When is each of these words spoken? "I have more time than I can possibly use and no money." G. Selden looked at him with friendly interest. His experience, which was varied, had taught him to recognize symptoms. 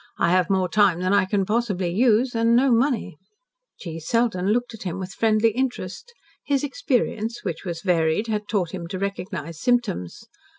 "I 0.17 0.31
have 0.31 0.49
more 0.49 0.67
time 0.67 0.99
than 1.01 1.13
I 1.13 1.25
can 1.25 1.45
possibly 1.45 1.91
use 1.91 2.33
and 2.33 2.55
no 2.55 2.71
money." 2.71 3.19
G. 3.79 3.99
Selden 3.99 4.47
looked 4.47 4.73
at 4.73 4.81
him 4.81 4.97
with 4.97 5.13
friendly 5.13 5.51
interest. 5.51 6.11
His 6.43 6.63
experience, 6.63 7.43
which 7.43 7.65
was 7.65 7.83
varied, 7.83 8.25
had 8.25 8.47
taught 8.47 8.71
him 8.71 8.87
to 8.87 8.97
recognize 8.97 9.61
symptoms. 9.61 10.25